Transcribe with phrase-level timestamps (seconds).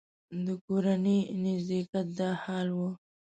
[0.45, 2.79] د کورني نږدېکت دا حال و.